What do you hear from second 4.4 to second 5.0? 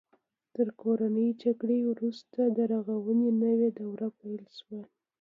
شوه.